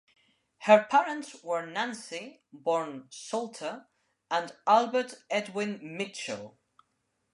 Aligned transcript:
Her 0.61 0.87
parents 0.89 1.43
were 1.43 1.63
Nancy 1.67 2.41
(born 2.51 3.05
Salter) 3.11 3.85
and 4.31 4.51
Albert 4.65 5.13
Edwin 5.29 5.79
Mitchell. 5.95 6.57